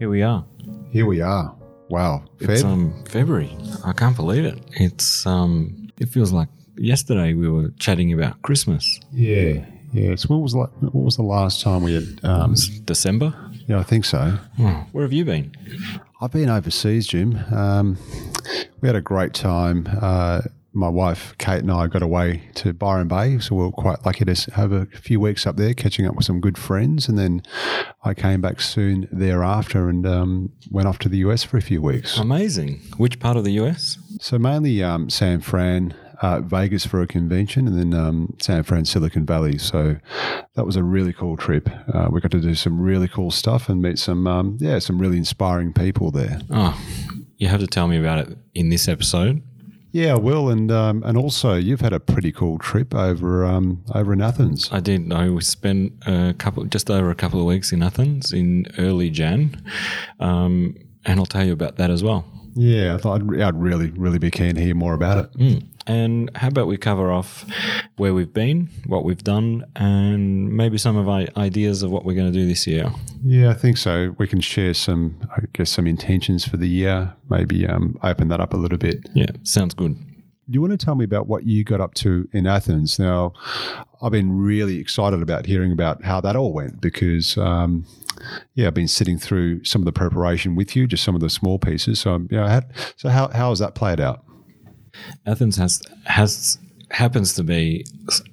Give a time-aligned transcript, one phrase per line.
[0.00, 0.44] Here we are.
[0.90, 1.54] Here we are.
[1.90, 2.24] Wow.
[2.40, 2.64] It's Feb?
[2.64, 3.54] um February.
[3.84, 4.58] I can't believe it.
[4.72, 8.84] It's um it feels like yesterday we were chatting about Christmas.
[9.12, 9.64] yeah.
[9.92, 10.14] Yeah.
[10.14, 13.34] So when was like what was the last time we had um December.
[13.68, 14.38] yeah, I think so.
[14.58, 15.52] Oh, where have you been?
[16.22, 17.36] I've been overseas, Jim.
[17.52, 17.98] Um,
[18.80, 19.86] we had a great time.
[20.00, 20.42] Uh,
[20.72, 24.24] my wife Kate and I got away to Byron Bay, so we were quite lucky
[24.24, 27.08] to have a few weeks up there, catching up with some good friends.
[27.08, 27.42] And then
[28.04, 31.82] I came back soon thereafter and um, went off to the US for a few
[31.82, 32.18] weeks.
[32.18, 32.80] Amazing.
[32.96, 33.98] Which part of the US?
[34.20, 38.84] So mainly um, San Fran, uh, Vegas for a convention, and then um, San Fran,
[38.84, 39.58] Silicon Valley.
[39.58, 39.96] So
[40.54, 41.68] that was a really cool trip.
[41.92, 44.98] Uh, we got to do some really cool stuff and meet some, um, yeah, some
[44.98, 46.40] really inspiring people there.
[46.50, 46.78] Oh,
[47.38, 49.42] you have to tell me about it in this episode.
[49.92, 53.84] Yeah, I will, and um, and also you've had a pretty cool trip over um,
[53.94, 54.68] over in Athens.
[54.70, 55.12] I did.
[55.12, 59.10] I we spent a couple, just over a couple of weeks in Athens in early
[59.10, 59.60] Jan,
[60.20, 62.24] um, and I'll tell you about that as well.
[62.54, 65.32] Yeah, I thought I'd, I'd really really be keen to hear more about it.
[65.34, 65.66] Mm.
[65.90, 67.44] And how about we cover off
[67.96, 72.14] where we've been, what we've done, and maybe some of our ideas of what we're
[72.14, 72.92] going to do this year.
[73.24, 74.14] Yeah, I think so.
[74.16, 77.12] We can share some, I guess, some intentions for the year.
[77.28, 79.08] Maybe um, open that up a little bit.
[79.14, 79.96] Yeah, sounds good.
[79.96, 83.00] Do you want to tell me about what you got up to in Athens?
[83.00, 83.32] Now,
[84.00, 87.84] I've been really excited about hearing about how that all went because, um,
[88.54, 91.30] yeah, I've been sitting through some of the preparation with you, just some of the
[91.30, 91.98] small pieces.
[91.98, 92.60] So, you know,
[92.94, 94.24] so how how has that played out?
[95.26, 96.58] Athens has has
[96.90, 97.84] happens to be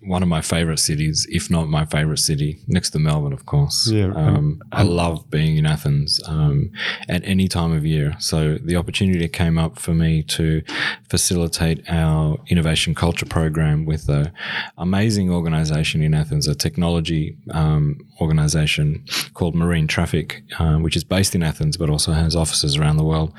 [0.02, 3.90] one of my favorite cities, if not my favorite city, next to Melbourne, of course.
[3.90, 6.72] Yeah, um, I love being in Athens um,
[7.08, 8.16] at any time of year.
[8.20, 10.64] So the opportunity came up for me to
[11.10, 14.32] facilitate our innovation culture program with an
[14.78, 21.36] amazing organization in Athens, a technology um, organization called Marine Traffic, uh, which is based
[21.36, 23.34] in Athens but also has offices around the world.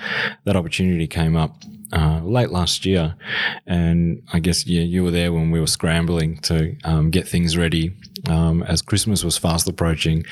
[0.45, 1.57] That opportunity came up
[1.93, 3.15] uh, late last year,
[3.67, 7.57] and I guess yeah, you were there when we were scrambling to um, get things
[7.57, 7.95] ready
[8.29, 10.25] um, as Christmas was fast approaching,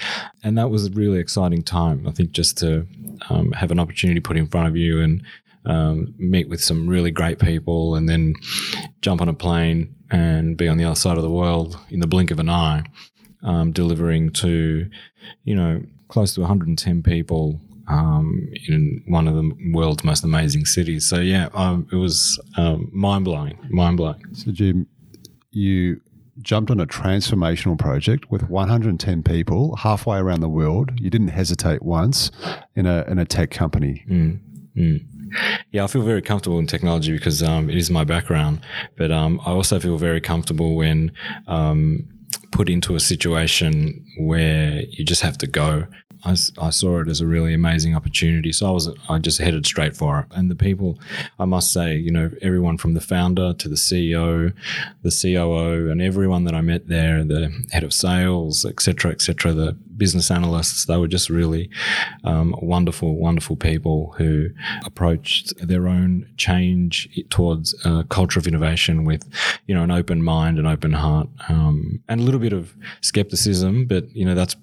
[0.43, 2.07] and that was a really exciting time.
[2.07, 2.87] I think just to
[3.31, 5.23] um, have an opportunity put in front of you and
[5.65, 8.35] um, meet with some really great people, and then
[9.01, 12.07] jump on a plane and be on the other side of the world in the
[12.07, 12.85] blink of an eye,
[13.43, 14.91] um, delivering to
[15.45, 21.09] you know close to 110 people um, in one of the world's most amazing cities.
[21.09, 24.23] So yeah, um, it was um, mind blowing, mind blowing.
[24.33, 24.87] So, Jim,
[25.51, 26.01] you
[26.43, 30.91] jumped on a transformational project with 110 people halfway around the world.
[30.97, 32.31] You didn't hesitate once
[32.75, 34.05] in a in a tech company.
[34.09, 34.41] Mm,
[34.77, 35.07] mm.
[35.73, 38.61] Yeah, I feel very comfortable in technology because um, it is my background,
[38.97, 41.13] but um, I also feel very comfortable when
[41.49, 42.07] um,
[42.53, 45.87] put into a situation where you just have to go.
[46.25, 49.67] I, I, saw it as a really amazing opportunity, so I was I just headed
[49.67, 50.27] straight for it.
[50.37, 50.99] And the people,
[51.39, 54.53] I must say, you know, everyone from the founder to the CEO,
[55.03, 59.73] the COO, and everyone that I met there, the head of sales, etc., etc., the
[59.97, 61.71] business analysts, they were just really
[62.25, 64.49] um, wonderful, wonderful people who
[64.85, 69.27] approached their own change towards a culture of innovation with,
[69.67, 73.87] you know, an open mind, an open heart, um, and a little bit of skepticism,
[73.87, 74.57] but you know that's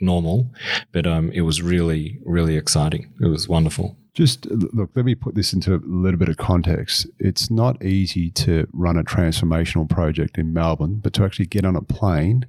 [0.00, 0.50] normal.
[0.92, 3.12] But um, it was really, really exciting.
[3.20, 3.96] It was wonderful.
[4.14, 7.06] Just look, let me put this into a little bit of context.
[7.18, 11.76] It's not easy to run a transformational project in Melbourne, but to actually get on
[11.76, 12.44] a plane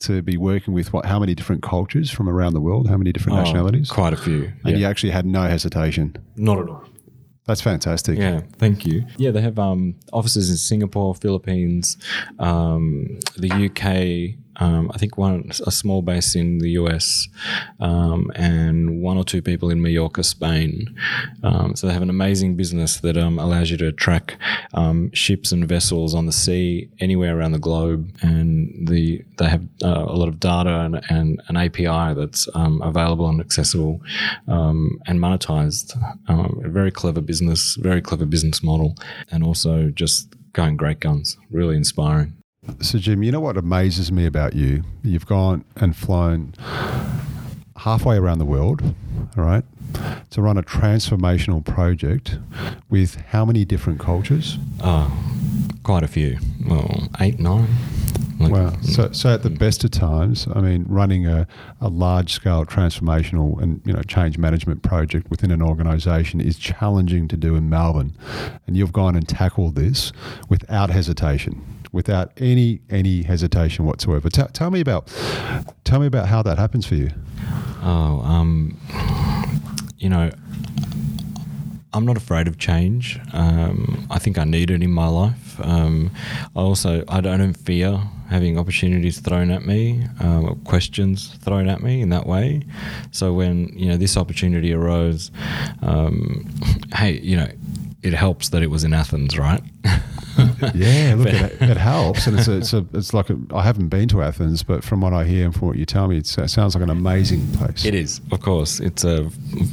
[0.00, 3.12] to be working with what, how many different cultures from around the world, how many
[3.12, 3.88] different Oh, nationalities?
[3.88, 4.52] Quite a few.
[4.64, 4.78] And Yeah.
[4.78, 6.16] you actually had no hesitation.
[6.36, 6.82] Not at all.
[7.46, 8.18] That's fantastic.
[8.18, 9.06] Yeah, thank you.
[9.16, 11.96] Yeah, they have um, offices in Singapore, Philippines,
[12.40, 14.40] um, the UK.
[14.56, 17.28] Um, I think one a small base in the US,
[17.80, 20.96] um, and one or two people in Mallorca, Spain.
[21.42, 24.36] Um, so they have an amazing business that um, allows you to track
[24.74, 29.64] um, ships and vessels on the sea anywhere around the globe, and the they have
[29.84, 34.00] uh, a lot of data and, and an API that's um, available and accessible
[34.46, 35.96] and monetized.
[36.28, 38.96] A very clever business, very clever business model,
[39.30, 41.36] and also just going great guns.
[41.50, 42.36] Really inspiring.
[42.80, 44.82] So, Jim, you know what amazes me about you?
[45.02, 46.52] You've gone and flown
[47.76, 48.82] halfway around the world,
[49.36, 49.64] all right,
[50.30, 52.38] to run a transformational project
[52.90, 54.58] with how many different cultures?
[54.80, 55.12] Oh,
[55.82, 56.38] quite a few.
[56.66, 57.68] Well, eight, nine.
[58.38, 58.68] Like- Wow.
[58.70, 58.84] Mm.
[58.84, 61.46] So, so at the best of times, I mean, running a,
[61.80, 67.28] a large scale transformational and you know change management project within an organisation is challenging
[67.28, 68.12] to do in Melbourne,
[68.66, 70.12] and you've gone and tackled this
[70.50, 71.64] without hesitation,
[71.96, 74.28] without any any hesitation whatsoever.
[74.28, 75.12] T- tell me about
[75.84, 77.10] tell me about how that happens for you.
[77.82, 78.78] Oh, um,
[79.98, 80.30] you know,
[81.92, 83.18] I'm not afraid of change.
[83.32, 85.58] Um, I think I need it in my life.
[85.60, 86.10] Um,
[86.54, 92.02] I also I don't fear having opportunities thrown at me, um, questions thrown at me
[92.02, 92.62] in that way.
[93.10, 95.30] So when you know this opportunity arose,
[95.80, 96.44] um,
[96.94, 97.48] hey, you know,
[98.02, 99.62] it helps that it was in Athens, right?
[100.74, 103.88] yeah, look, it, it, helps, and it's a, it's a, it's like a, I haven't
[103.88, 106.26] been to Athens, but from what I hear and from what you tell me, it
[106.26, 107.84] sounds like an amazing place.
[107.84, 109.30] It is, of course, it's a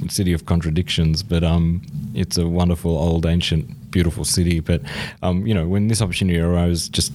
[0.10, 1.82] city of contradictions, but um,
[2.14, 4.60] it's a wonderful old ancient beautiful city.
[4.60, 4.82] But
[5.22, 7.12] um, you know, when this opportunity arose, just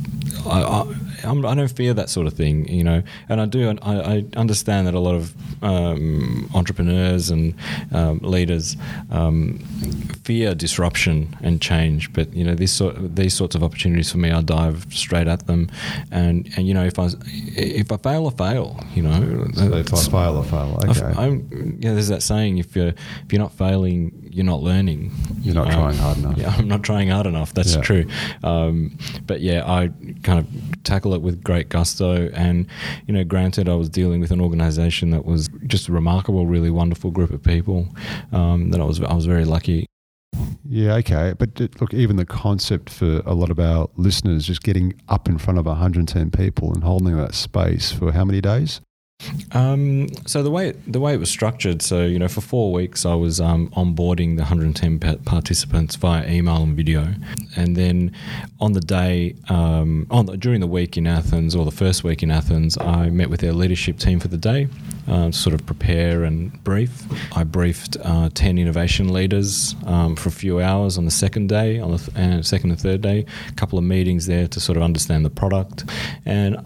[0.47, 0.95] I, I,
[1.25, 3.03] I, don't fear that sort of thing, you know.
[3.29, 7.55] And I do, I, I understand that a lot of um, entrepreneurs and
[7.93, 8.77] um, leaders
[9.11, 9.59] um,
[10.25, 12.13] fear disruption and change.
[12.13, 15.47] But you know, this sort, these sorts of opportunities for me, I dive straight at
[15.47, 15.71] them.
[16.11, 18.81] And and you know, if I if I fail, I fail.
[18.95, 20.81] You know, so if I fail, I fail.
[20.89, 21.21] Okay.
[21.21, 21.27] I,
[21.81, 25.13] yeah, there's that saying: if you're if you're not failing, you're not learning.
[25.41, 26.39] You're not um, trying hard enough.
[26.39, 27.55] Yeah, I'm not trying hard enough.
[27.55, 27.81] That's yeah.
[27.81, 28.07] true.
[28.43, 28.97] Um,
[29.27, 29.91] but yeah, I
[30.23, 32.29] kind of tackle it with great gusto.
[32.35, 32.67] And
[33.07, 36.71] you know, granted, I was dealing with an organisation that was just a remarkable, really
[36.71, 37.89] wonderful group of people.
[38.33, 39.87] Um, that I was I was very lucky.
[40.69, 41.35] Yeah, okay.
[41.37, 45.39] But look, even the concept for a lot of our listeners, just getting up in
[45.39, 48.81] front of 110 people and holding that space for how many days?
[49.53, 53.05] Um, so the way the way it was structured, so you know, for four weeks
[53.05, 57.15] I was um, onboarding the 110 participants via email and video,
[57.57, 58.13] and then
[58.61, 62.23] on the day, um, on the, during the week in Athens or the first week
[62.23, 64.69] in Athens, I met with their leadership team for the day,
[65.09, 67.05] uh, to sort of prepare and brief.
[67.37, 71.81] I briefed uh, 10 innovation leaders um, for a few hours on the second day,
[71.81, 74.77] on the th- uh, second and third day, a couple of meetings there to sort
[74.77, 75.85] of understand the product,
[76.25, 76.57] and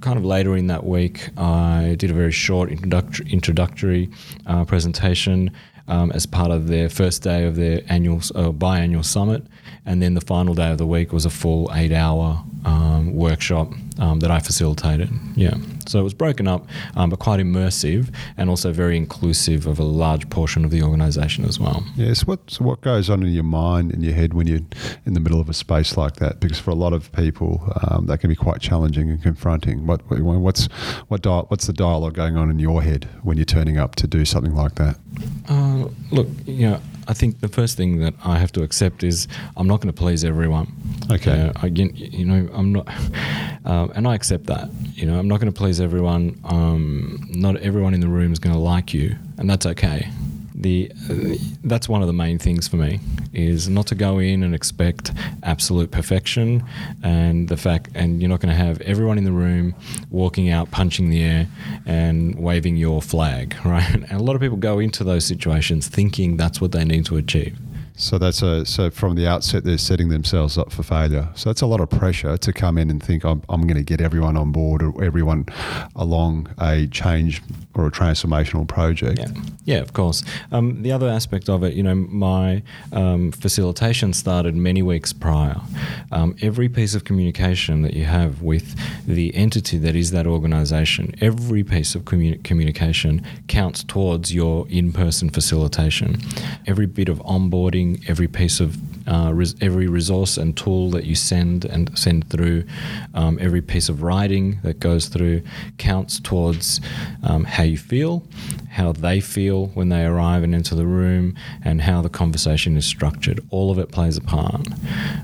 [0.00, 4.10] kind of later in that week, I did a very short introductory, introductory
[4.46, 5.50] uh, presentation
[5.88, 9.44] um, as part of their first day of their annual uh, biannual summit,
[9.86, 14.20] and then the final day of the week was a full eight-hour um, workshop um,
[14.20, 15.10] that I facilitated.
[15.36, 15.54] Yeah,
[15.86, 16.66] so it was broken up,
[16.96, 21.44] um, but quite immersive, and also very inclusive of a large portion of the organisation
[21.44, 21.84] as well.
[21.96, 22.26] Yes.
[22.26, 24.60] What so what goes on in your mind, in your head, when you're
[25.06, 26.40] in the middle of a space like that?
[26.40, 29.86] Because for a lot of people, um, that can be quite challenging and confronting.
[29.86, 30.66] What what's
[31.08, 34.06] what di- what's the dialogue going on in your head when you're turning up to
[34.06, 34.98] do something like that?
[35.48, 39.28] Uh, look, you know, I think the first thing that I have to accept is
[39.56, 40.72] I'm not going to please everyone.
[41.10, 41.48] Okay.
[41.48, 42.88] Uh, I, you know, I'm not,
[43.64, 44.70] um, and I accept that.
[44.94, 46.40] You know, I'm not going to please everyone.
[46.44, 50.08] Um, not everyone in the room is going to like you, and that's okay
[50.64, 52.98] the uh, that's one of the main things for me
[53.34, 55.12] is not to go in and expect
[55.42, 56.64] absolute perfection
[57.02, 59.74] and the fact and you're not going to have everyone in the room
[60.10, 61.46] walking out punching the air
[61.84, 66.36] and waving your flag right and a lot of people go into those situations thinking
[66.36, 67.56] that's what they need to achieve
[67.96, 71.28] so that's a so from the outset they're setting themselves up for failure.
[71.36, 73.84] So that's a lot of pressure to come in and think I'm, I'm going to
[73.84, 75.46] get everyone on board or everyone
[75.94, 77.40] along a change
[77.74, 79.18] or a transformational project.
[79.18, 80.22] Yeah, yeah, of course.
[80.52, 82.62] Um, the other aspect of it, you know, my
[82.92, 85.60] um, facilitation started many weeks prior.
[86.12, 88.76] Um, every piece of communication that you have with
[89.06, 95.30] the entity that is that organisation, every piece of communi- communication counts towards your in-person
[95.30, 96.18] facilitation.
[96.66, 101.14] Every bit of onboarding every piece of uh, res- every resource and tool that you
[101.14, 102.64] send and send through,
[103.14, 105.42] um, every piece of writing that goes through
[105.78, 106.80] counts towards
[107.22, 108.22] um, how you feel,
[108.74, 112.84] how they feel when they arrive and enter the room, and how the conversation is
[112.84, 113.40] structured.
[113.50, 114.66] All of it plays a part.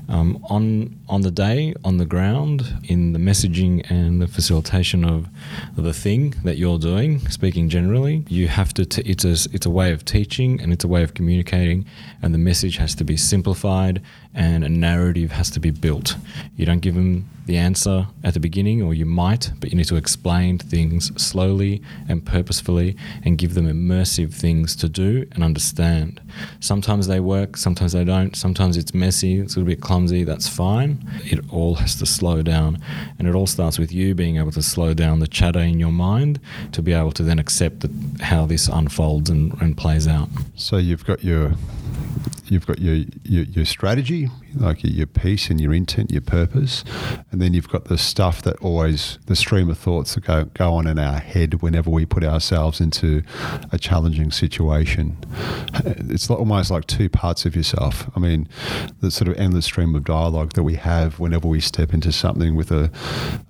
[0.07, 5.27] Um, on on the day, on the ground, in the messaging and the facilitation of
[5.75, 8.85] the thing that you're doing, speaking generally, you have to.
[8.85, 11.85] T- it's a it's a way of teaching and it's a way of communicating,
[12.21, 14.01] and the message has to be simplified
[14.33, 16.15] and a narrative has to be built.
[16.55, 19.87] You don't give them the answer at the beginning, or you might, but you need
[19.87, 22.95] to explain things slowly and purposefully
[23.25, 26.21] and give them immersive things to do and understand.
[26.59, 30.47] Sometimes they work, sometimes they don't, sometimes it's messy, it's a little bit clumsy, that's
[30.47, 31.03] fine.
[31.23, 32.81] It all has to slow down,
[33.17, 35.91] and it all starts with you being able to slow down the chatter in your
[35.91, 36.39] mind
[36.71, 37.85] to be able to then accept
[38.21, 40.29] how this unfolds and, and plays out.
[40.55, 41.53] So you've got your
[42.51, 46.83] you've got your, your, your strategy, like your peace and your intent, your purpose,
[47.31, 50.73] and then you've got the stuff that always the stream of thoughts that go go
[50.73, 53.23] on in our head whenever we put ourselves into
[53.71, 55.17] a challenging situation.
[55.85, 58.09] It's almost like two parts of yourself.
[58.15, 58.47] I mean,
[58.99, 62.55] the sort of endless stream of dialogue that we have whenever we step into something
[62.55, 62.91] with a,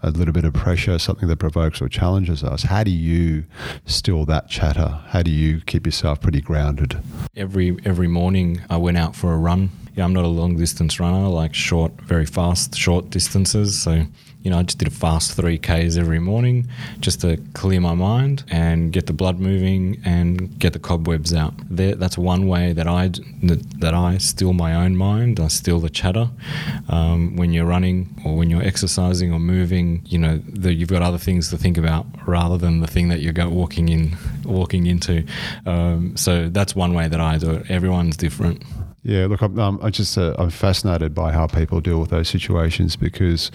[0.03, 2.63] a little bit of pressure, something that provokes or challenges us.
[2.63, 3.45] How do you
[3.85, 4.99] still that chatter?
[5.07, 7.01] How do you keep yourself pretty grounded?
[7.35, 9.71] Every every morning I went out for a run.
[9.95, 13.81] Yeah, I'm not a long distance runner, like short, very fast, short distances.
[13.81, 14.05] So
[14.43, 16.67] you know, I just did a fast 3Ks every morning
[16.99, 21.53] just to clear my mind and get the blood moving and get the cobwebs out.
[21.69, 23.11] There, that's one way that I
[23.43, 25.39] that I steal my own mind.
[25.39, 26.29] I steal the chatter.
[26.89, 31.03] Um, when you're running or when you're exercising or moving, you know, the, you've got
[31.03, 34.87] other things to think about rather than the thing that you're go, walking in, walking
[34.87, 35.23] into.
[35.67, 37.69] Um, so that's one way that I do it.
[37.69, 38.63] Everyone's different.
[39.03, 42.95] Yeah, look, I'm, um, just uh, I'm fascinated by how people deal with those situations
[42.95, 43.49] because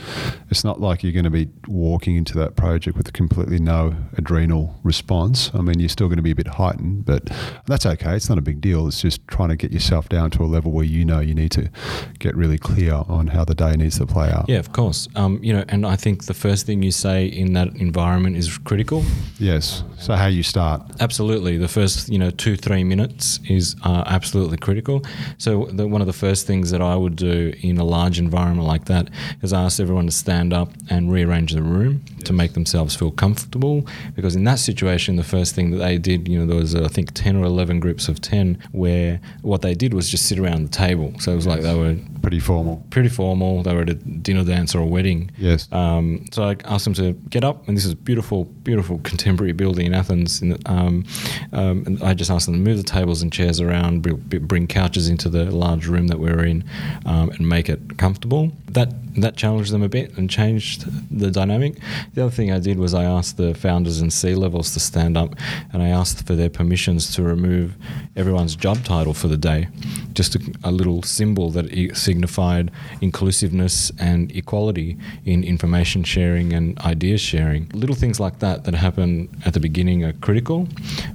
[0.50, 4.74] it's not like you're going to be walking into that project with completely no adrenal
[4.82, 5.52] response.
[5.54, 7.30] I mean, you're still going to be a bit heightened, but
[7.66, 8.16] that's okay.
[8.16, 8.88] It's not a big deal.
[8.88, 11.52] It's just trying to get yourself down to a level where you know you need
[11.52, 11.70] to
[12.18, 14.46] get really clear on how the day needs to play out.
[14.48, 15.06] Yeah, of course.
[15.14, 18.58] Um, you know, and I think the first thing you say in that environment is
[18.58, 19.04] critical.
[19.38, 19.84] Yes.
[19.98, 20.82] So how you start?
[20.98, 21.56] Absolutely.
[21.56, 25.04] The first you know two three minutes is uh, absolutely critical
[25.38, 28.66] so the, one of the first things that I would do in a large environment
[28.66, 29.10] like that
[29.42, 33.86] is ask everyone to stand up and rearrange the room to make themselves feel comfortable.
[34.14, 36.88] Because in that situation, the first thing that they did, you know, there was I
[36.88, 40.64] think ten or eleven groups of ten where what they did was just sit around
[40.64, 41.14] the table.
[41.20, 42.84] So it was like they were pretty formal.
[42.90, 43.62] Pretty formal.
[43.62, 45.30] They were at a dinner dance or a wedding.
[45.38, 45.68] Yes.
[45.72, 49.52] Um, so I asked them to get up, and this is a beautiful, beautiful contemporary
[49.52, 50.42] building in Athens.
[50.42, 51.04] In the, um,
[51.52, 55.08] um, and I just asked them to move the tables and chairs around, bring couches
[55.08, 56.64] into the large room that we are in,
[57.04, 58.52] um, and make it comfortable.
[58.68, 58.88] That
[59.22, 61.78] that challenged them a bit and changed the dynamic.
[62.14, 65.16] The other thing I did was I asked the founders and C levels to stand
[65.16, 65.34] up,
[65.72, 67.76] and I asked for their permissions to remove
[68.16, 69.68] everyone's job title for the day,
[70.12, 72.70] just a, a little symbol that signified
[73.00, 77.68] inclusiveness and equality in information sharing and idea sharing.
[77.74, 80.68] Little things like that that happen at the beginning are critical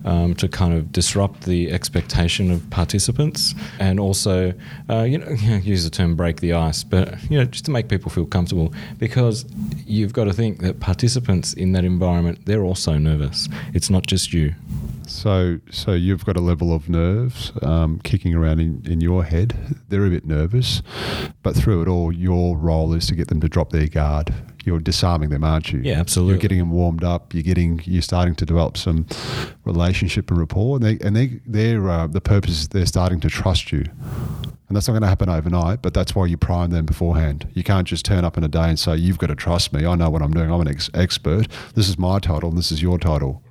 [0.05, 4.53] um, to kind of disrupt the expectation of participants and also,
[4.89, 5.29] uh, you know,
[5.63, 8.73] use the term break the ice, but you know, just to make people feel comfortable
[8.97, 9.45] because
[9.85, 13.49] you've got to think that participants in that environment they're also nervous.
[13.73, 14.55] It's not just you.
[15.05, 19.77] So, so you've got a level of nerves um, kicking around in, in your head.
[19.89, 20.81] They're a bit nervous,
[21.43, 24.33] but through it all, your role is to get them to drop their guard.
[24.65, 25.81] You're disarming them, aren't you?
[25.83, 26.33] Yeah, absolutely.
[26.33, 27.33] You're getting them warmed up.
[27.33, 29.05] You're getting, you're starting to develop some
[29.65, 33.29] relationship and rapport, and they, and they, they're uh, the purpose is they're starting to
[33.29, 33.85] trust you.
[34.67, 37.45] And that's not going to happen overnight, but that's why you prime them beforehand.
[37.53, 39.85] You can't just turn up in a day and say, You've got to trust me.
[39.85, 40.49] I know what I'm doing.
[40.49, 41.47] I'm an ex- expert.
[41.75, 43.43] This is my title, and this is your title.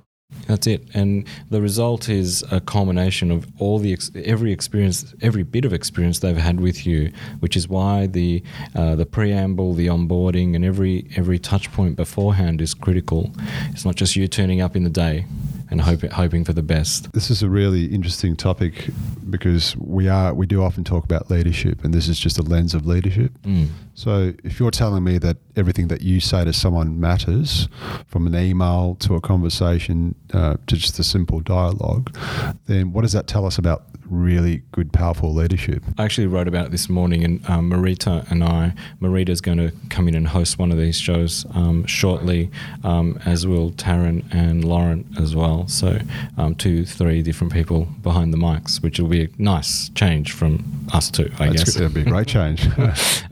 [0.47, 5.43] That's it, and the result is a culmination of all the ex- every experience, every
[5.43, 8.43] bit of experience they've had with you, which is why the
[8.75, 13.31] uh, the preamble, the onboarding, and every every touch point beforehand is critical.
[13.69, 15.25] It's not just you turning up in the day
[15.69, 17.11] and hope, hoping for the best.
[17.13, 18.89] This is a really interesting topic
[19.29, 22.73] because we are we do often talk about leadership, and this is just a lens
[22.75, 23.31] of leadership.
[23.43, 23.69] Mm.
[24.01, 27.69] So, if you're telling me that everything that you say to someone matters,
[28.07, 32.17] from an email to a conversation uh, to just a simple dialogue,
[32.65, 35.83] then what does that tell us about really good, powerful leadership?
[35.97, 39.71] I actually wrote about it this morning, and um, Marita and I, Marita's going to
[39.89, 42.51] come in and host one of these shows um, shortly,
[42.83, 45.67] um, as will Taryn and Lauren as well.
[45.67, 45.99] So,
[46.37, 50.87] um, two, three different people behind the mics, which will be a nice change from
[50.93, 51.75] us two, I That's guess.
[51.77, 52.67] It'll be a great change.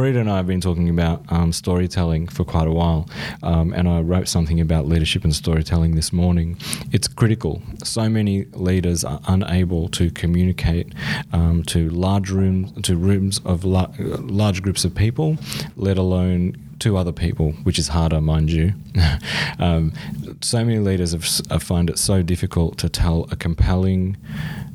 [0.00, 3.06] Marita and I have been talking about um, storytelling for quite a while,
[3.42, 6.56] um, and I wrote something about leadership and storytelling this morning.
[6.90, 7.60] It's critical.
[7.84, 10.94] So many leaders are unable to communicate
[11.34, 15.36] um, to large rooms, to rooms of la- large groups of people,
[15.76, 18.72] let alone to other people, which is harder, mind you.
[19.58, 19.92] um,
[20.40, 24.16] so many leaders have, have find it so difficult to tell a compelling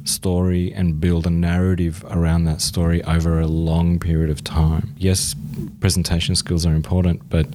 [0.08, 4.94] story and build a narrative around that story over a long period of time.
[4.98, 5.36] Yes,
[5.80, 7.48] presentation skills are important, but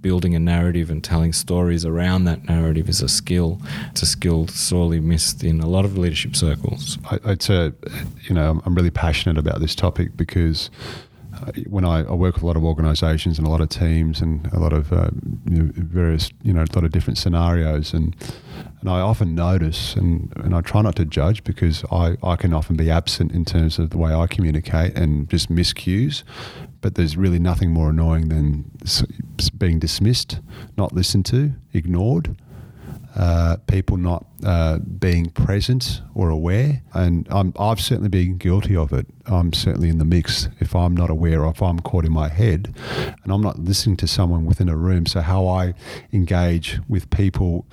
[0.00, 3.60] building a narrative and telling stories around that narrative is a skill.
[3.90, 6.98] It's a skill sorely missed in a lot of leadership circles.
[7.10, 7.72] I, would say,
[8.22, 10.70] you know, I'm really passionate about this topic because
[11.68, 14.46] when I, I, work with a lot of organisations and a lot of teams and
[14.52, 15.10] a lot of uh,
[15.48, 18.16] you know, various, you know, a lot of different scenarios, and
[18.80, 22.52] and I often notice, and, and I try not to judge because I, I can
[22.52, 26.22] often be absent in terms of the way I communicate and just miss cues.
[26.82, 28.70] But there's really nothing more annoying than
[29.56, 30.40] being dismissed,
[30.76, 32.36] not listened to, ignored
[33.16, 36.82] uh, people not uh, being present or aware.
[36.92, 39.06] And i have certainly been guilty of it.
[39.26, 42.74] I'm certainly in the mix if I'm not aware, if I'm caught in my head
[43.22, 45.06] and I'm not listening to someone within a room.
[45.06, 45.74] So, how I
[46.12, 47.66] engage with people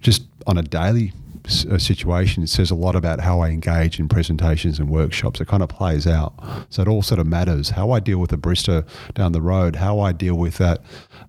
[0.00, 1.12] just on a daily
[1.48, 5.40] situation, it says a lot about how I engage in presentations and workshops.
[5.40, 6.34] It kind of plays out.
[6.70, 7.70] So it all sort of matters.
[7.70, 10.82] How I deal with a barista down the road, how I deal with that,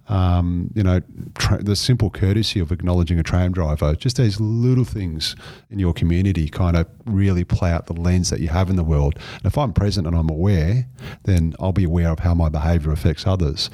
[0.07, 1.01] um, you know,
[1.35, 5.35] tra- the simple courtesy of acknowledging a tram driver, just these little things
[5.69, 8.83] in your community kind of really play out the lens that you have in the
[8.83, 9.15] world.
[9.35, 10.87] And if I'm present and I'm aware,
[11.23, 13.69] then I'll be aware of how my behavior affects others.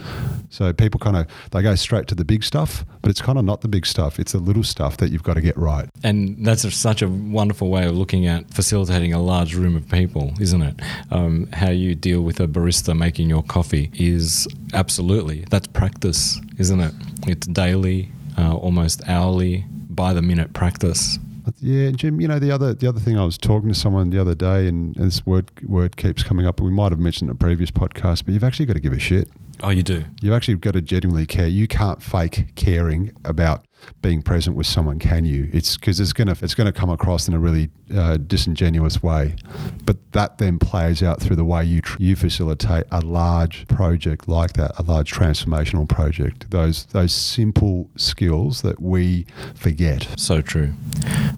[0.50, 3.46] So people kind of, they go straight to the big stuff, but it's kind of
[3.46, 4.20] not the big stuff.
[4.20, 5.90] It's the little stuff that you've got to get right.
[6.04, 10.34] And that's such a wonderful way of looking at facilitating a large room of people,
[10.40, 10.82] isn't it?
[11.12, 16.80] Um, how you deal with a barista making your coffee is absolutely that's practice, isn't
[16.80, 16.94] it?
[17.28, 21.18] It's daily, uh, almost hourly, by the minute practice.
[21.60, 22.20] Yeah, Jim.
[22.20, 24.68] You know the other the other thing I was talking to someone the other day,
[24.68, 26.60] and, and this word word keeps coming up.
[26.60, 29.00] We might have mentioned in a previous podcast, but you've actually got to give a
[29.00, 29.30] shit.
[29.64, 30.04] Oh, you do.
[30.22, 31.48] You've actually got to genuinely care.
[31.48, 33.65] You can't fake caring about
[34.02, 35.50] being present with someone, can you?
[35.54, 39.36] It's because it's gonna it's gonna come across in a really uh, disingenuous way,
[39.84, 44.28] but that then plays out through the way you tr- you facilitate a large project
[44.28, 46.50] like that, a large transformational project.
[46.52, 50.08] Those those simple skills that we forget.
[50.18, 50.74] So true.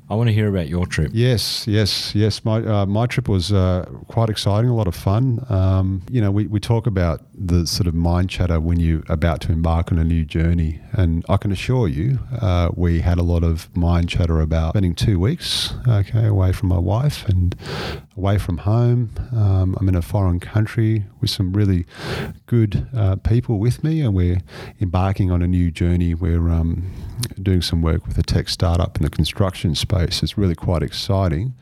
[0.10, 1.12] I want to hear about your trip.
[1.14, 2.46] Yes, yes, yes.
[2.46, 5.46] My uh, my trip was uh, quite exciting, a lot of fun.
[5.50, 9.42] Um, you know, we, we talk about the sort of mind chatter when you're about
[9.42, 13.24] to embark on a new journey, and I can assure you uh, we had a
[13.24, 17.56] lot of mind chatter about spending two weeks, okay, away from my wife and
[18.16, 19.12] away from home.
[19.36, 21.86] Um, I'm in a foreign country with some really
[22.46, 24.40] good uh, people with me, and we're
[24.80, 26.14] embarking on a new journey.
[26.14, 26.92] We're um,
[27.42, 30.24] doing some work with a tech startup in the construction space.
[30.24, 31.56] It's really quite exciting,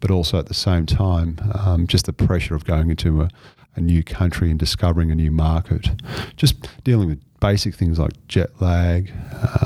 [0.00, 3.30] but also at the same time, um, just the pressure of going into a,
[3.78, 5.90] a new country and discovering a new market.
[6.36, 9.12] Just dealing with basic things like jet lag,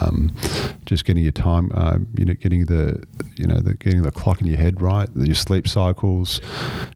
[0.00, 0.34] um,
[0.84, 3.02] just getting your time, uh, you know, getting the,
[3.36, 6.40] you know, the, getting the clock in your head right, your sleep cycles,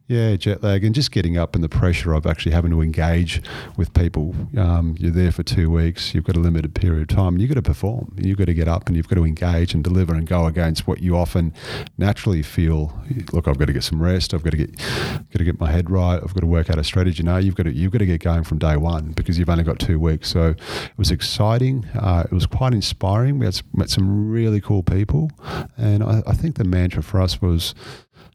[0.07, 3.41] yeah, jet lag, and just getting up and the pressure of actually having to engage
[3.75, 4.35] with people.
[4.57, 7.55] Um, you're there for two weeks, you've got a limited period of time, you've got
[7.55, 8.13] to perform.
[8.17, 10.87] You've got to get up and you've got to engage and deliver and go against
[10.87, 11.53] what you often
[11.97, 12.97] naturally feel.
[13.31, 14.33] Look, I've got to get some rest.
[14.33, 16.17] I've got to get, got to get my head right.
[16.21, 17.06] I've got to work out a strategy.
[17.23, 19.63] No, you've got to, you've got to get going from day one because you've only
[19.63, 20.29] got two weeks.
[20.29, 21.85] So it was exciting.
[21.95, 23.39] Uh, it was quite inspiring.
[23.39, 25.31] We had met some really cool people,
[25.77, 27.73] and I, I think the mantra for us was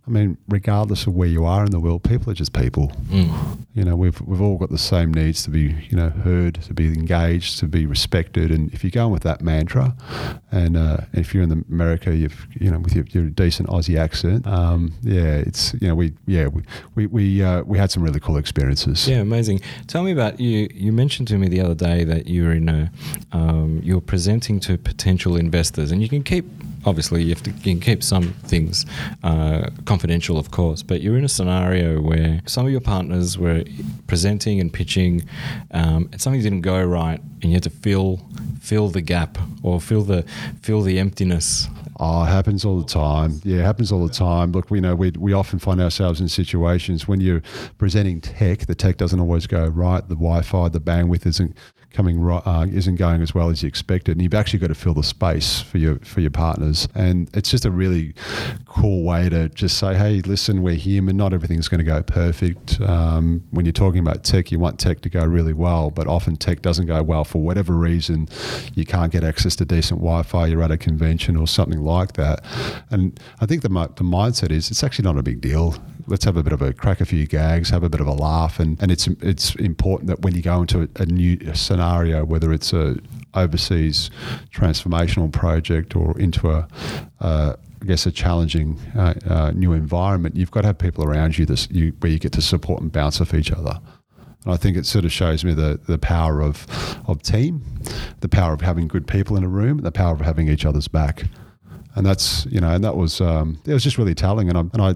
[0.04, 2.88] I mean, regardless of where you are in the world, people are just people.
[3.08, 3.64] Mm.
[3.74, 6.74] You know, we've we've all got the same needs to be, you know, heard, to
[6.74, 8.50] be engaged, to be respected.
[8.50, 9.94] And if you're going with that mantra,
[10.50, 14.44] and uh, if you're in America, you've you know, with your, your decent Aussie accent,
[14.44, 16.62] um, yeah, it's you know, we yeah we
[16.96, 19.08] we we, uh, we had some really cool experiences.
[19.08, 19.60] Yeah, amazing.
[19.86, 20.68] Tell me about you.
[20.74, 22.90] You mentioned to me the other day that you were in a
[23.30, 26.44] um, you're presenting to potential investors, and you can keep
[26.84, 28.86] obviously you have to you can keep some things
[29.22, 33.62] uh, confidential, of course, but you're in a scenario where some of your partners were
[34.06, 35.22] presenting and pitching,
[35.72, 38.26] um, and something didn't go right, and you had to fill
[38.58, 40.22] fill the gap or fill the
[40.62, 41.68] fill the emptiness.
[42.00, 43.42] Oh, it happens all the time.
[43.44, 44.52] Yeah, it happens all the time.
[44.52, 47.42] Look, we know we, we often find ourselves in situations when you're
[47.76, 50.00] presenting tech, the tech doesn't always go right.
[50.00, 51.54] The Wi-Fi, the bandwidth isn't
[51.92, 54.94] coming uh, isn't going as well as you expected, and you've actually got to fill
[54.94, 56.88] the space for your for your partners.
[56.94, 58.14] And it's just a really
[58.66, 61.16] cool way to just say, hey, listen, we're human.
[61.16, 62.80] Not everything's going to go perfect.
[62.80, 66.36] Um, when you're talking about tech, you want tech to go really well, but often
[66.36, 68.28] tech doesn't go well for whatever reason.
[68.74, 70.46] You can't get access to decent Wi-Fi.
[70.46, 72.44] You're at a convention or something like that.
[72.90, 76.36] And I think the the mindset is it's actually not a big deal let's have
[76.36, 78.80] a bit of a crack a few gags, have a bit of a laugh, and,
[78.82, 82.96] and it's it's important that when you go into a, new scenario, whether it's a
[83.34, 84.10] overseas
[84.52, 86.68] transformational project or into a
[87.20, 91.36] uh, I guess a challenging uh, uh, new environment, you've got to have people around
[91.36, 93.80] you, this, you where you get to support and bounce off each other.
[94.44, 96.66] And I think it sort of shows me the, the power of,
[97.06, 97.64] of team,
[98.20, 100.88] the power of having good people in a room, the power of having each other's
[100.88, 101.24] back.
[101.94, 104.48] And that's you know, and that was um, it was just really telling.
[104.48, 104.94] And I and I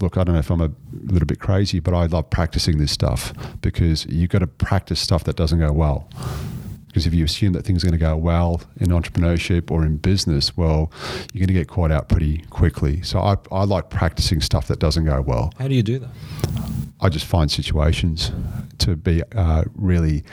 [0.00, 0.70] look, I don't know if I'm a
[1.04, 5.24] little bit crazy, but I love practicing this stuff because you've got to practice stuff
[5.24, 6.08] that doesn't go well.
[6.86, 9.98] Because if you assume that things are going to go well in entrepreneurship or in
[9.98, 10.90] business, well,
[11.32, 13.02] you're going to get caught out pretty quickly.
[13.02, 15.52] So I, I like practicing stuff that doesn't go well.
[15.58, 16.08] How do you do that?
[17.00, 18.32] I just find situations
[18.78, 20.24] to be uh, really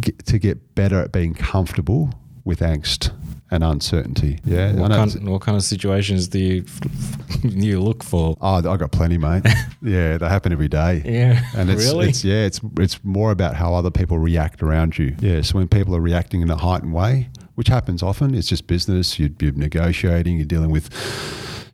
[0.00, 2.12] get, to get better at being comfortable
[2.44, 3.12] with angst
[3.54, 4.40] and uncertainty.
[4.44, 4.72] Yeah.
[4.74, 6.64] What kind, what kind of situations do you
[7.42, 8.36] you look for?
[8.40, 9.44] Oh, I got plenty, mate.
[9.82, 11.02] yeah, they happen every day.
[11.04, 11.44] Yeah.
[11.56, 12.08] And it's, really?
[12.08, 15.16] it's yeah, it's it's more about how other people react around you.
[15.20, 15.42] Yeah.
[15.42, 19.18] So when people are reacting in a heightened way, which happens often, it's just business.
[19.18, 20.36] You're, you're negotiating.
[20.36, 20.90] You're dealing with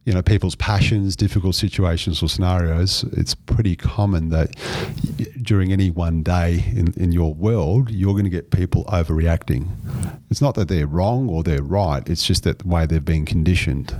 [0.05, 4.57] you know people's passions, difficult situations or scenarios, it's pretty common that
[5.43, 9.69] during any one day in, in your world, you're going to get people overreacting.
[10.31, 12.09] It's not that they're wrong or they're right.
[12.09, 13.95] It's just that the way they've been conditioned.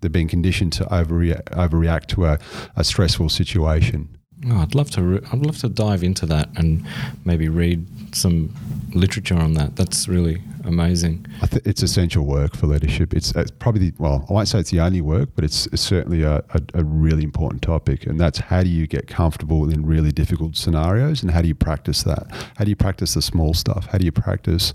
[0.00, 2.38] They've been conditioned to overreact, overreact to a,
[2.74, 4.19] a stressful situation.
[4.48, 5.02] Oh, I'd love to.
[5.02, 6.86] Re- I'd love to dive into that and
[7.24, 8.54] maybe read some
[8.94, 9.76] literature on that.
[9.76, 11.26] That's really amazing.
[11.42, 13.14] I think it's essential work for leadership.
[13.14, 15.82] It's, it's probably the, well, I won't say it's the only work, but it's, it's
[15.82, 18.06] certainly a, a, a, really important topic.
[18.06, 21.54] And that's how do you get comfortable in really difficult scenarios, and how do you
[21.54, 22.26] practice that?
[22.56, 23.86] How do you practice the small stuff?
[23.86, 24.72] How do you practice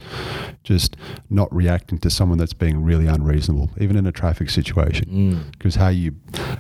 [0.64, 0.98] just
[1.30, 5.52] not reacting to someone that's being really unreasonable, even in a traffic situation?
[5.52, 5.80] Because mm.
[5.80, 6.16] how you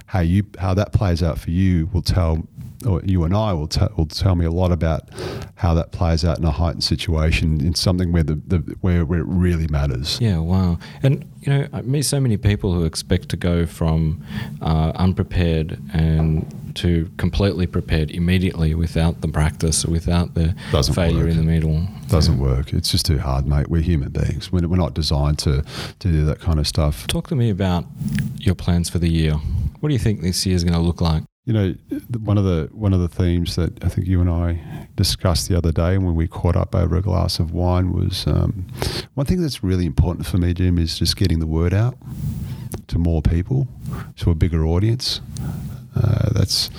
[0.08, 2.48] how you how that plays out for you will tell
[2.86, 5.10] or you and I will, t- will tell me a lot about
[5.56, 9.19] how that plays out in a heightened situation in something where the, the where, where
[9.19, 10.19] it really matters.
[10.21, 10.78] Yeah, wow.
[11.04, 14.24] And you know, I meet so many people who expect to go from
[14.62, 16.45] uh, unprepared and
[16.76, 21.32] to completely prepared immediately without the practice, or without the Doesn't failure work.
[21.32, 21.88] in the middle.
[22.10, 22.43] Doesn't yeah.
[22.43, 22.74] work.
[22.74, 23.69] It's just too hard, mate.
[23.69, 24.52] We're human beings.
[24.52, 25.63] We're, we're not designed to,
[26.00, 27.08] to do that kind of stuff.
[27.08, 27.86] Talk to me about
[28.38, 29.34] your plans for the year.
[29.80, 31.24] What do you think this year is going to look like?
[31.45, 31.75] You know,
[32.19, 35.55] one of the one of the themes that I think you and I discussed the
[35.55, 38.65] other day when we caught up over a glass of wine was um,
[39.13, 41.97] one thing that's really important for me, Jim, is just getting the word out
[42.88, 43.67] to more people,
[44.17, 45.21] to a bigger audience.
[45.95, 46.69] Uh, that's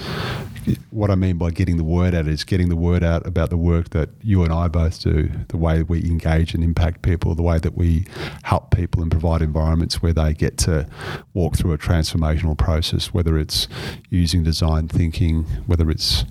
[0.90, 3.56] what I mean by getting the word out is getting the word out about the
[3.56, 7.42] work that you and I both do, the way we engage and impact people, the
[7.42, 8.06] way that we
[8.42, 10.88] help people and provide environments where they get to
[11.34, 13.68] walk through a transformational process, whether it's
[14.10, 16.24] using design thinking, whether it's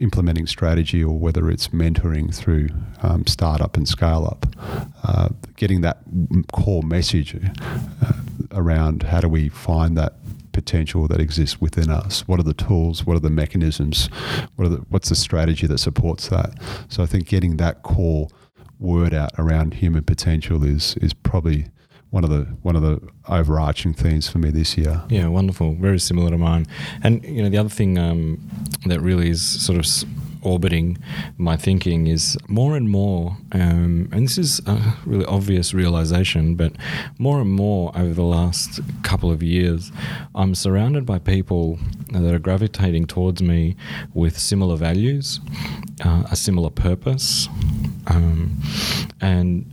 [0.00, 2.68] implementing strategy, or whether it's mentoring through
[3.02, 4.46] um, startup and scale up.
[5.02, 5.98] Uh, getting that
[6.52, 8.12] core message uh,
[8.52, 10.14] around how do we find that
[10.54, 12.26] potential that exists within us?
[12.26, 13.04] What are the tools?
[13.04, 14.08] What are the mechanisms?
[14.56, 16.54] What the, what's the strategy that supports that?
[16.88, 18.28] So I think getting that core
[18.78, 21.66] word out around human potential is is probably
[22.10, 25.02] one of the one of the overarching themes for me this year.
[25.08, 25.74] Yeah, wonderful.
[25.74, 26.66] Very similar to mine.
[27.02, 28.40] And you know, the other thing um,
[28.86, 29.86] that really is sort of
[30.44, 30.98] orbiting
[31.38, 36.72] my thinking is more and more, um, and this is a really obvious realization, but
[37.18, 39.90] more and more over the last couple of years,
[40.34, 41.78] I'm surrounded by people
[42.12, 43.76] that are gravitating towards me
[44.12, 45.40] with similar values,
[46.04, 47.48] uh, a similar purpose,
[48.06, 48.60] um,
[49.20, 49.64] and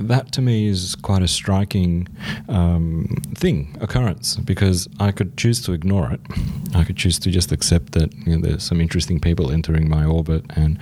[0.00, 2.08] that to me is quite a striking
[2.48, 6.20] um, thing, occurrence, because I could choose to ignore it.
[6.74, 10.04] I could choose to just accept that you know, there's some interesting people entering my
[10.04, 10.78] orbit and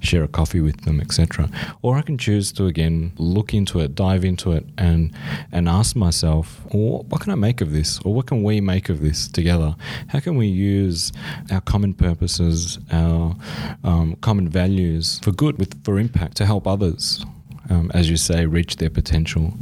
[0.00, 1.50] share a coffee with them, etc.
[1.82, 5.12] Or I can choose to again look into it, dive into it, and
[5.50, 9.00] and ask myself, what can I make of this, or what can we make of
[9.00, 9.76] this together?
[10.08, 11.12] How can we use
[11.50, 13.36] our common purposes, our
[13.84, 17.24] um, common values for good, with for impact, to help others?
[17.72, 19.54] Um, as you say, reach their potential.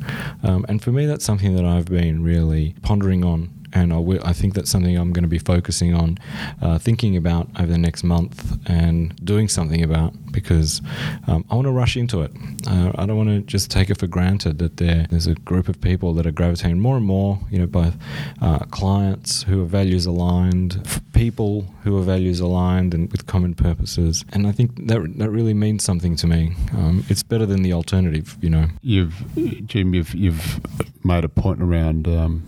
[0.43, 4.55] Um, and for me, that's something that I've been really pondering on and I, think
[4.55, 6.19] that's something I'm going to be focusing on,
[6.61, 10.83] uh, thinking about over the next month and doing something about because
[11.29, 12.33] um, I want to rush into it.
[12.67, 15.69] Uh, I don't want to just take it for granted that there, there's a group
[15.69, 17.97] of people that are gravitating more and more, you know, both
[18.43, 20.85] uh, clients who are values aligned,
[21.21, 24.25] people who are values aligned and with common purposes.
[24.33, 26.55] And I think that that really means something to me.
[26.73, 28.69] Um, it's better than the alternative, you know.
[28.81, 29.23] You've,
[29.67, 30.61] Jim, you've, you've
[31.05, 32.43] made a point around um,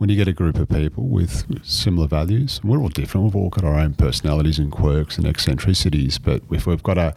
[0.00, 3.26] when you get a group of people with similar values, we're all different.
[3.26, 7.14] We've all got our own personalities and quirks and eccentricities, but if we've got a,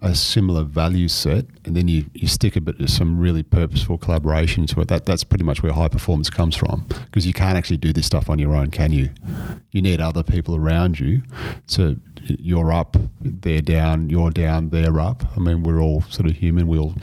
[0.00, 3.98] a similar value set, and then you, you stick a bit of some really purposeful
[3.98, 6.86] collaboration to it, that, that's pretty much where high performance comes from.
[7.04, 9.10] Because you can't actually do this stuff on your own, can you?
[9.70, 11.22] You need other people around you
[11.68, 12.00] to
[12.38, 15.24] you're up, they're down, you're down, they're up.
[15.36, 16.66] I mean, we're all sort of human.
[16.66, 16.94] We all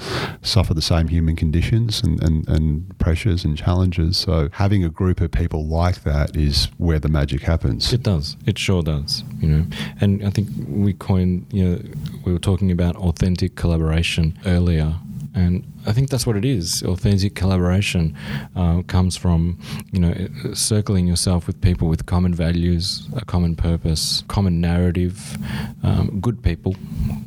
[0.41, 4.17] suffer the same human conditions and, and, and pressures and challenges.
[4.17, 7.91] So having a group of people like that is where the magic happens.
[7.91, 8.37] It does.
[8.45, 9.23] It sure does.
[9.39, 9.65] You know,
[9.99, 11.47] and I think we coined.
[11.51, 11.81] You know,
[12.25, 14.95] we were talking about authentic collaboration earlier
[15.33, 16.83] and I think that's what it is.
[16.83, 18.15] Authentic collaboration
[18.55, 19.59] uh, comes from,
[19.91, 20.13] you know,
[20.53, 25.37] circling yourself with people with common values, a common purpose, common narrative,
[25.83, 26.75] um, good people,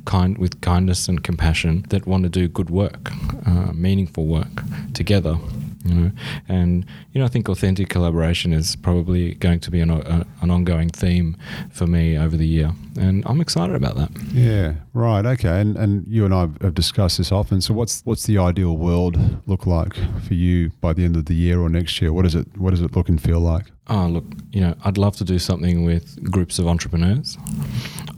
[0.04, 3.12] kind with kindness and compassion that want to do good work,
[3.46, 4.62] uh, meaningful work
[4.94, 5.38] together.
[5.84, 6.10] You know,
[6.48, 10.50] and you know, I think authentic collaboration is probably going to be an, a, an
[10.50, 11.36] ongoing theme
[11.70, 14.10] for me over the year, and I'm excited about that.
[14.32, 15.60] Yeah, right, okay.
[15.60, 17.60] And and you and I have discussed this often.
[17.60, 19.94] So, what's what's the ideal world look like
[20.26, 22.12] for you by the end of the year or next year?
[22.12, 23.66] What does it what does it look and feel like?
[23.90, 27.38] Oh, look, you know, I'd love to do something with groups of entrepreneurs.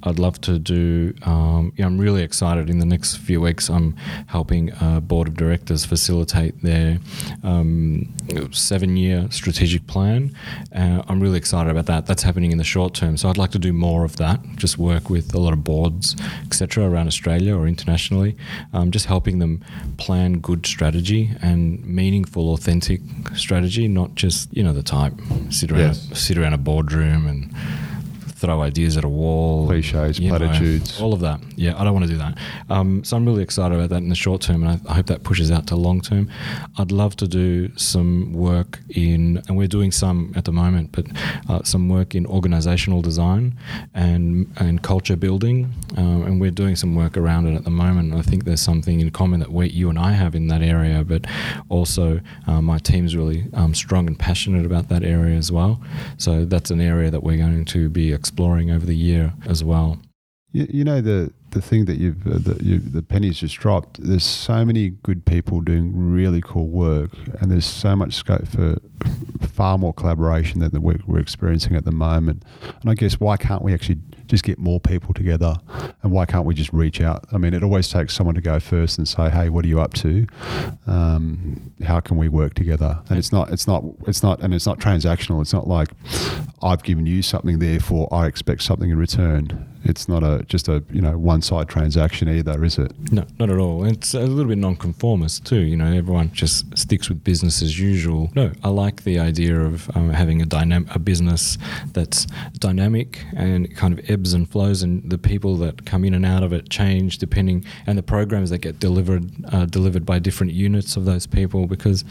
[0.03, 1.15] I'd love to do.
[1.23, 2.71] Um, I'm really excited.
[2.71, 3.95] In the next few weeks, I'm
[4.27, 6.99] helping a board of directors facilitate their
[7.45, 8.13] um,
[8.51, 10.35] seven-year strategic plan.
[10.75, 12.07] Uh, I'm really excited about that.
[12.07, 14.41] That's happening in the short term, so I'd like to do more of that.
[14.57, 18.37] Just work with a lot of boards, etc., around Australia or internationally,
[18.73, 19.63] um, just helping them
[19.99, 23.01] plan good strategy and meaningful, authentic
[23.35, 25.13] strategy, not just you know the type
[25.61, 26.19] sit around yes.
[26.19, 27.55] sit around a boardroom and
[28.41, 31.41] throw ideas at a wall, cliches, platitudes, know, all of that.
[31.57, 32.39] Yeah, I don't want to do that.
[32.71, 35.07] Um, so I'm really excited about that in the short term, and I, I, hope
[35.07, 36.31] that pushes out to long term.
[36.79, 41.07] I'd love to do some work in, and we're doing some at the moment, but
[41.51, 43.59] uh, some work in organizational design
[43.95, 48.15] and and culture building, um, and we're doing some work around it at the moment.
[48.15, 51.05] I think there's something in common that we, you and I have in that area,
[51.05, 51.27] but
[51.69, 55.79] also uh, my team's really um, strong and passionate about that area as well.
[56.17, 58.30] So that's an area that we're going to be exploring
[58.71, 59.99] over the year as well.
[60.53, 64.03] You, you know the the thing that you've uh, that you, the pennies just dropped.
[64.03, 67.11] There's so many good people doing really cool work,
[67.41, 68.77] and there's so much scope for
[69.47, 72.45] far more collaboration than the work we're experiencing at the moment.
[72.81, 75.57] And I guess why can't we actually just get more people together?
[76.03, 77.27] And why can't we just reach out?
[77.33, 79.81] I mean, it always takes someone to go first and say, "Hey, what are you
[79.81, 80.27] up to?
[80.87, 84.67] Um, how can we work together?" And it's not, it's not, it's not, and it's
[84.67, 85.41] not transactional.
[85.41, 85.89] It's not like
[86.63, 89.67] I've given you something, therefore I expect something in return.
[89.85, 92.93] It's not a just a you know one side transaction either, is it?
[93.13, 93.85] No, not at all.
[93.85, 95.61] It's a little bit non-conformist too.
[95.61, 98.31] You know, everyone just sticks with business as usual.
[98.35, 101.59] No, I like the idea of um, having a dynamic, a business
[101.93, 102.27] that's
[102.59, 106.43] dynamic and kind of ebbs and flows, and the people that come in and out
[106.43, 110.97] of it change depending, and the programs that get delivered uh, delivered by different units
[110.97, 112.05] of those people because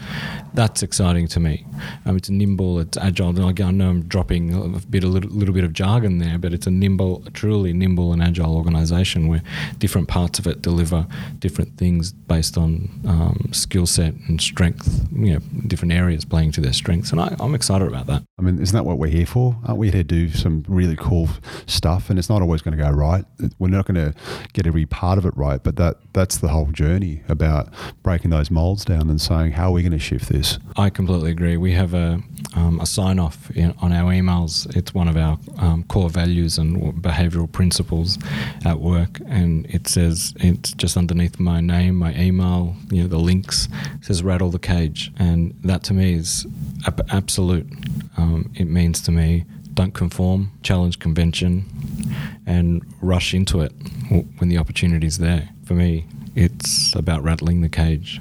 [0.54, 1.64] that's exciting to me.
[2.06, 3.30] Um, it's nimble, it's agile.
[3.30, 6.52] And I know I'm dropping a bit, a little, little bit of jargon there, but
[6.52, 8.62] it's a nimble, truly nimble and agile
[9.28, 9.42] where
[9.78, 11.06] different parts of it deliver
[11.38, 15.08] different things based on um, skill set and strength.
[15.12, 18.22] You know, different areas playing to their strengths, and I, I'm excited about that.
[18.38, 19.56] I mean, isn't that what we're here for?
[19.66, 21.28] Aren't we here to do some really cool
[21.66, 22.10] stuff?
[22.10, 23.24] And it's not always going to go right.
[23.58, 24.14] We're not going to
[24.52, 27.68] get every part of it right, but that that's the whole journey about
[28.02, 30.58] breaking those molds down and saying how are we going to shift this.
[30.76, 31.56] I completely agree.
[31.56, 32.20] We have a
[32.54, 34.74] um, a sign off on our emails.
[34.76, 38.18] It's one of our um, core values and behavioural principles
[38.64, 43.18] at work, and it says it's just underneath my name, my email, you know, the
[43.18, 43.68] links.
[43.96, 46.46] It says rattle the cage, and that to me is
[47.08, 47.66] absolute.
[48.16, 49.44] Um, it means to me
[49.74, 51.64] don't conform, challenge convention,
[52.46, 53.72] and rush into it
[54.38, 55.48] when the opportunity is there.
[55.64, 58.20] For me, it's about rattling the cage.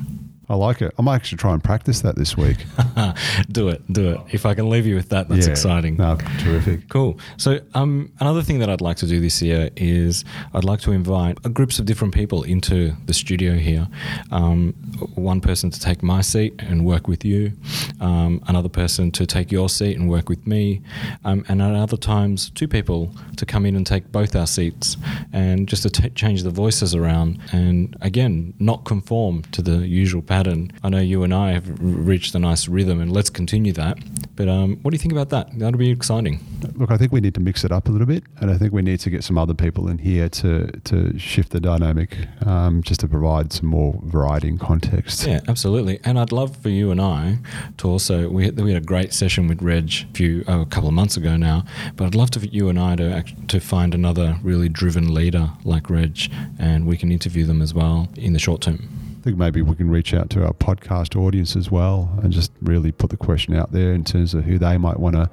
[0.50, 0.94] I like it.
[0.98, 2.58] I might actually try and practice that this week.
[3.52, 4.22] do it, do it.
[4.32, 5.52] If I can leave you with that, that's yeah.
[5.52, 5.98] exciting.
[5.98, 6.90] No, terrific.
[6.90, 7.20] Cool.
[7.38, 10.92] So, um, another thing that I'd like to do this year is I'd like to
[10.92, 13.88] invite groups of different people into the studio here.
[14.32, 14.74] Um,
[15.14, 17.54] one person to take my seat and work with you,
[18.02, 20.82] um, another person to take your seat and work with me,
[21.26, 24.98] um, and at other times, two people to come in and take both our seats
[25.32, 30.24] and just to t- change the voices around and again, not conform to the usual
[30.24, 30.39] pattern.
[30.48, 33.98] I know you and I have reached a nice rhythm, and let's continue that
[34.36, 35.58] But um, what do you think about that?
[35.60, 36.40] That'll be exciting.
[36.76, 38.72] Look, I think we need to mix it up a little bit, and I think
[38.74, 42.82] we need to get some other people in here to to shift the dynamic, um,
[42.84, 45.26] just to provide some more variety and context.
[45.26, 46.00] Yeah, absolutely.
[46.04, 47.40] And I'd love for you and I
[47.78, 50.66] to also we had, we had a great session with Reg a few oh, a
[50.66, 53.60] couple of months ago now, but I'd love to for you and I to to
[53.60, 58.34] find another really driven leader like Reg, and we can interview them as well in
[58.34, 58.99] the short term.
[59.20, 62.54] I think maybe we can reach out to our podcast audience as well and just
[62.62, 65.30] really put the question out there in terms of who they might want to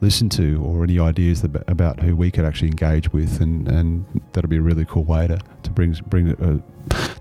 [0.00, 3.40] listen to or any ideas about who we could actually engage with.
[3.40, 6.60] And, and that'll be a really cool way to, to bring, bring a,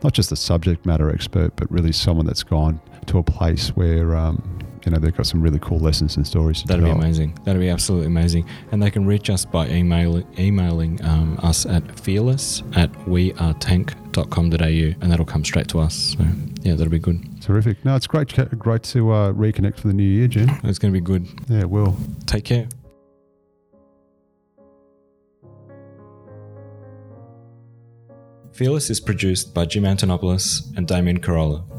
[0.04, 4.16] not just a subject matter expert, but really someone that's gone to a place where
[4.16, 4.57] um,
[4.88, 6.64] you know they've got some really cool lessons and stories.
[6.64, 7.02] That'd develop.
[7.02, 7.38] be amazing.
[7.44, 8.48] That'd be absolutely amazing.
[8.72, 15.12] And they can reach us by email, emailing um, us at fearless at wearetank.com.au and
[15.12, 16.16] that'll come straight to us.
[16.18, 16.26] So
[16.62, 17.42] yeah, that'll be good.
[17.42, 17.84] Terrific.
[17.84, 20.50] No, it's great, great to uh, reconnect for the new year, Jim.
[20.64, 21.28] It's going to be good.
[21.50, 21.98] Yeah, it will.
[22.26, 22.70] Take care.
[28.54, 31.77] Fearless is produced by Jim Antonopoulos and Damien Carolla.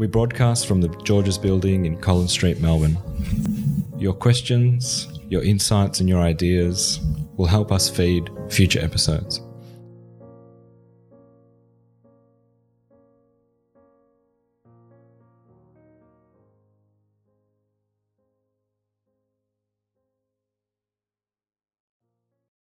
[0.00, 2.96] We broadcast from the Georges Building in Collins Street, Melbourne.
[3.98, 7.00] Your questions, your insights, and your ideas
[7.36, 9.42] will help us feed future episodes.